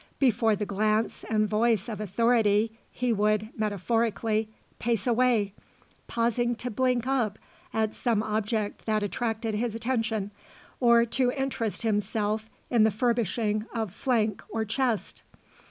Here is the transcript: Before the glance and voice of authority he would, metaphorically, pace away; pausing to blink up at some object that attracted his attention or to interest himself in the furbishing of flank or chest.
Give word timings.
Before 0.17 0.55
the 0.55 0.65
glance 0.65 1.23
and 1.29 1.47
voice 1.47 1.87
of 1.87 2.01
authority 2.01 2.71
he 2.89 3.13
would, 3.13 3.49
metaphorically, 3.55 4.49
pace 4.79 5.05
away; 5.05 5.53
pausing 6.07 6.55
to 6.55 6.71
blink 6.71 7.05
up 7.05 7.37
at 7.71 7.93
some 7.93 8.23
object 8.23 8.87
that 8.87 9.03
attracted 9.03 9.53
his 9.53 9.75
attention 9.75 10.31
or 10.79 11.05
to 11.05 11.31
interest 11.31 11.83
himself 11.83 12.49
in 12.71 12.83
the 12.83 12.89
furbishing 12.89 13.67
of 13.75 13.93
flank 13.93 14.41
or 14.49 14.65
chest. 14.65 15.21